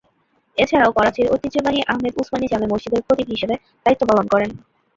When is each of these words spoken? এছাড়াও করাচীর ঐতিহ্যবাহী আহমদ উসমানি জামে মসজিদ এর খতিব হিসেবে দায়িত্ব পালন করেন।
এছাড়াও 0.57 0.95
করাচীর 0.97 1.31
ঐতিহ্যবাহী 1.33 1.79
আহমদ 1.83 2.13
উসমানি 2.21 2.45
জামে 2.51 2.67
মসজিদ 2.71 2.93
এর 2.93 3.05
খতিব 3.07 3.27
হিসেবে 3.29 3.55
দায়িত্ব 3.85 4.03
পালন 4.09 4.25
করেন। 4.33 4.49